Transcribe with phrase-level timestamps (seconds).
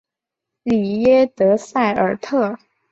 [0.63, 2.57] 里耶德塞尔特。